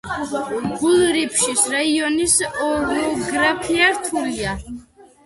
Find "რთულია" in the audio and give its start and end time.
3.99-4.57